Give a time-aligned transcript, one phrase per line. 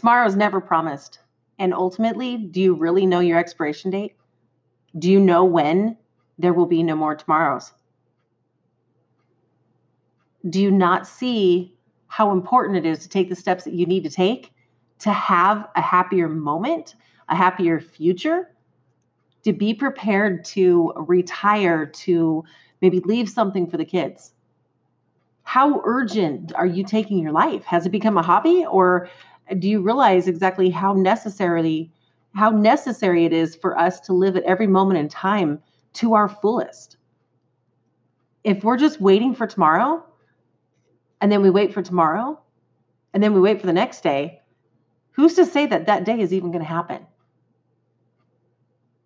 [0.00, 1.18] Tomorrow is never promised.
[1.58, 4.16] And ultimately, do you really know your expiration date?
[4.98, 5.98] Do you know when
[6.38, 7.70] there will be no more tomorrows?
[10.48, 11.76] Do you not see
[12.06, 14.54] how important it is to take the steps that you need to take
[15.00, 16.94] to have a happier moment,
[17.28, 18.48] a happier future,
[19.44, 22.42] to be prepared to retire, to
[22.80, 24.32] maybe leave something for the kids?
[25.42, 27.64] How urgent are you taking your life?
[27.64, 29.10] Has it become a hobby or
[29.58, 31.92] do you realize exactly how necessarily
[32.34, 35.60] how necessary it is for us to live at every moment in time
[35.94, 36.96] to our fullest?
[38.44, 40.04] If we're just waiting for tomorrow,
[41.20, 42.40] and then we wait for tomorrow,
[43.12, 44.40] and then we wait for the next day,
[45.12, 47.06] who's to say that that day is even going to happen?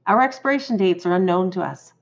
[0.06, 1.92] Our expiration dates are unknown to us.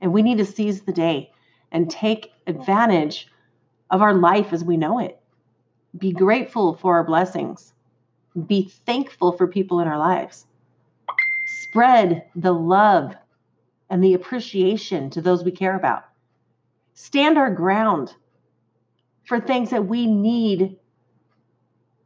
[0.00, 1.32] And we need to seize the day
[1.72, 3.28] and take advantage
[3.90, 5.20] of our life as we know it.
[5.96, 7.72] Be grateful for our blessings.
[8.46, 10.46] Be thankful for people in our lives.
[11.68, 13.14] Spread the love
[13.90, 16.04] and the appreciation to those we care about.
[16.94, 18.14] Stand our ground
[19.24, 20.78] for things that we need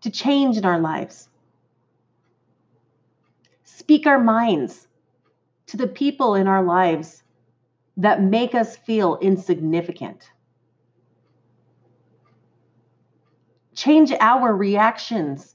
[0.00, 1.28] to change in our lives.
[3.62, 4.88] Speak our minds
[5.66, 7.22] to the people in our lives
[7.96, 10.30] that make us feel insignificant.
[13.76, 15.54] Change our reactions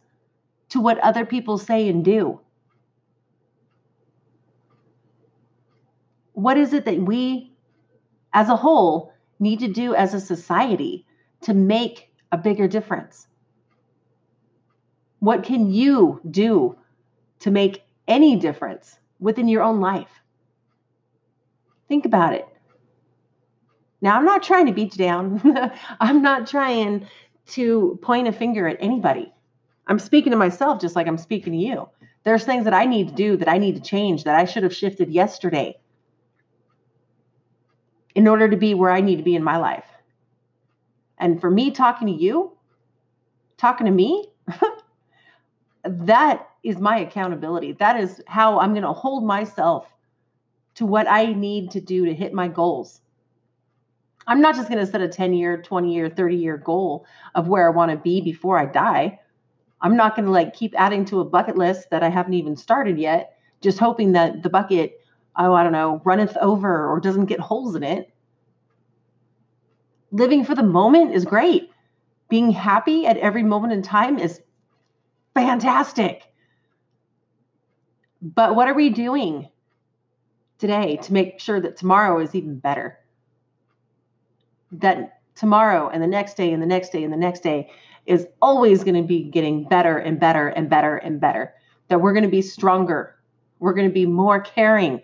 [0.69, 2.39] to what other people say and do.
[6.33, 7.51] What is it that we,
[8.31, 11.05] as a whole, need to do as a society
[11.41, 13.27] to make a bigger difference?
[15.19, 16.77] What can you do
[17.39, 20.21] to make any difference within your own life?
[21.87, 22.47] Think about it.
[24.01, 25.41] Now, I'm not trying to beat you down.
[25.99, 27.07] I'm not trying
[27.51, 29.31] to point a finger at anybody.
[29.87, 31.89] I'm speaking to myself just like I'm speaking to you.
[32.23, 34.63] There's things that I need to do that I need to change that I should
[34.63, 35.77] have shifted yesterday
[38.13, 39.85] in order to be where I need to be in my life.
[41.17, 42.51] And for me talking to you,
[43.57, 44.27] talking to me,
[45.83, 47.73] that is my accountability.
[47.73, 49.87] That is how I'm going to hold myself
[50.75, 53.00] to what I need to do to hit my goals.
[54.27, 57.05] I'm not just going to set a 10 year, 20 year, 30 year goal
[57.35, 59.19] of where I want to be before I die.
[59.81, 62.55] I'm not going to like keep adding to a bucket list that I haven't even
[62.55, 65.01] started yet, just hoping that the bucket,
[65.35, 68.13] oh, I don't know, runneth over or doesn't get holes in it.
[70.11, 71.71] Living for the moment is great.
[72.29, 74.41] Being happy at every moment in time is
[75.33, 76.23] fantastic.
[78.21, 79.49] But what are we doing
[80.59, 83.00] today to make sure that tomorrow is even better?
[84.71, 87.69] That tomorrow and the next day and the next day and the next day
[88.05, 91.53] is always going to be getting better and better and better and better.
[91.87, 93.15] That we're going to be stronger.
[93.59, 95.01] We're going to be more caring.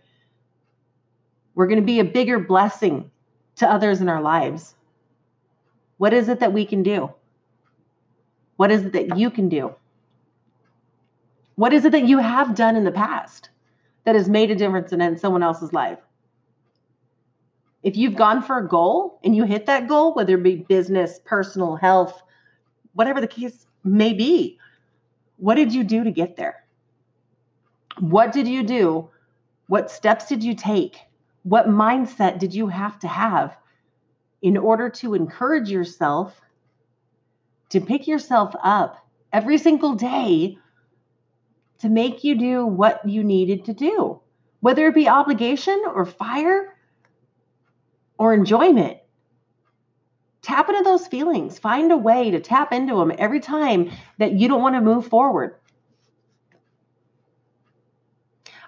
[1.56, 3.11] We're going to be a bigger blessing
[3.57, 4.75] to others in our lives.
[5.97, 7.11] What is it that we can do?
[8.56, 9.75] What is it that you can do?
[11.56, 13.50] What is it that you have done in the past
[14.03, 16.00] that has made a difference in someone else's life?
[17.88, 21.22] If you've gone for a goal and you hit that goal, whether it be business,
[21.24, 22.22] personal, health,
[22.92, 24.59] whatever the case may be.
[25.38, 26.66] What did you do to get there?
[28.02, 29.09] What did you do?
[29.68, 31.00] What steps did you take?
[31.44, 33.56] What mindset did you have to have
[34.42, 36.42] in order to encourage yourself
[37.69, 38.98] to pick yourself up
[39.31, 40.58] every single day
[41.80, 44.19] to make you do what you needed to do,
[44.59, 46.74] whether it be obligation or fire
[48.17, 48.97] or enjoyment?
[50.41, 51.59] Tap into those feelings.
[51.59, 55.07] Find a way to tap into them every time that you don't want to move
[55.07, 55.55] forward.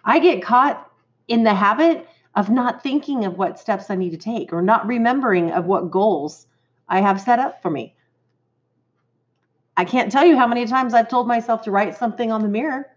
[0.04, 0.92] I get caught
[1.28, 4.88] in the habit of not thinking of what steps I need to take or not
[4.88, 6.48] remembering of what goals
[6.88, 7.96] I have set up for me.
[9.78, 12.50] I can't tell you how many times I've told myself to write something on the
[12.50, 12.88] mirror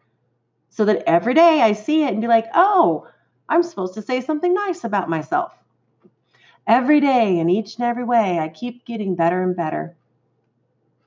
[0.71, 3.07] so that every day I see it and be like, oh,
[3.49, 5.53] I'm supposed to say something nice about myself
[6.67, 9.97] every day in each and every way, I keep getting better and better.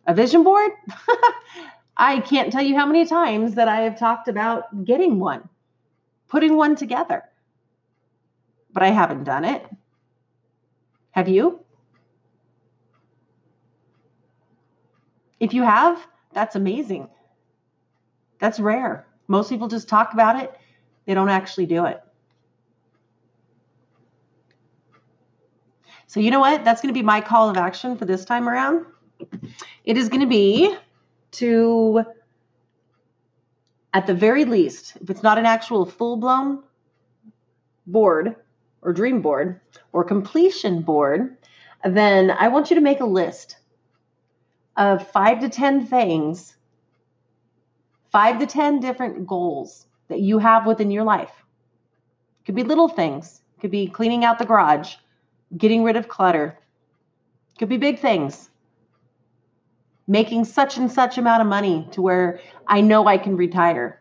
[0.07, 0.72] A vision board?
[1.98, 5.48] I can't tell you how many times that I have talked about getting one,
[6.28, 7.24] putting one together,
[8.74, 9.66] but I haven't done it.
[11.12, 11.62] Have you?
[15.40, 17.10] If you have, that's amazing.
[18.40, 19.08] That's rare.
[19.28, 20.54] Most people just talk about it,
[21.06, 22.01] they don't actually do it.
[26.07, 26.63] So, you know what?
[26.63, 28.86] That's going to be my call of action for this time around.
[29.84, 30.75] It is going to be
[31.31, 32.04] to,
[33.94, 36.63] at the very least, if it's not an actual full blown
[37.88, 38.36] board
[38.81, 39.60] or dream board
[39.92, 41.38] or completion board,
[41.84, 43.58] then I want you to make a list
[44.78, 46.56] of five to 10 things,
[48.12, 51.31] five to 10 different goals that you have within your life.
[52.46, 54.96] Could be little things, could be cleaning out the garage,
[55.58, 56.58] getting rid of clutter,
[57.58, 58.50] could be big things.
[60.08, 64.00] Making such and such amount of money to where I know I can retire.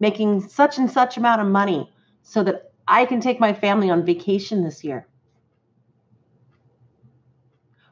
[0.00, 1.90] Making such and such amount of money
[2.22, 5.06] so that I can take my family on vacation this year.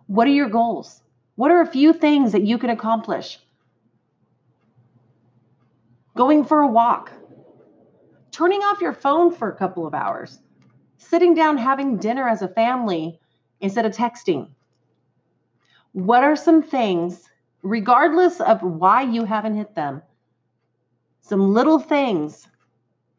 [0.06, 1.02] What are your goals?
[1.36, 3.38] What are a few things that you can accomplish?
[6.14, 7.10] Going for a walk,
[8.30, 10.38] turning off your phone for a couple of hours,
[11.02, 13.20] sitting down having dinner as a family
[13.60, 14.48] instead of texting.
[15.92, 17.28] What are some things,
[17.62, 20.02] regardless of why you haven't hit them,
[21.20, 22.48] some little things,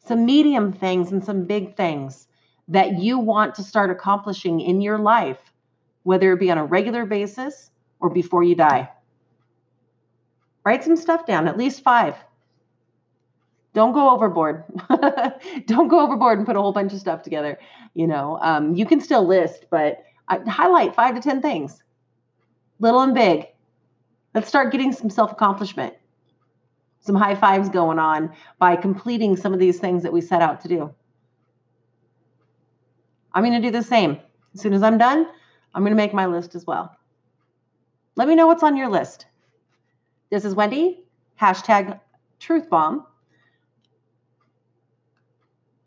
[0.06, 2.28] some medium things, and some big things
[2.68, 5.40] that you want to start accomplishing in your life,
[6.04, 7.70] whether it be on a regular basis
[8.00, 8.90] or before you die?
[10.66, 12.16] Write some stuff down, at least five.
[13.74, 14.64] Don't go overboard.
[15.66, 17.58] Don't go overboard and put a whole bunch of stuff together.
[17.96, 21.84] You know, um, you can still list, but I, highlight five to 10 things,
[22.80, 23.48] little and big.
[24.34, 25.94] Let's start getting some self accomplishment,
[27.00, 30.62] some high fives going on by completing some of these things that we set out
[30.62, 30.94] to do.
[33.34, 34.20] I'm going to do the same.
[34.54, 35.28] As soon as I'm done,
[35.74, 36.96] I'm going to make my list as well.
[38.16, 39.26] Let me know what's on your list.
[40.30, 41.04] This is Wendy,
[41.42, 42.00] hashtag
[42.40, 43.06] truth bomb.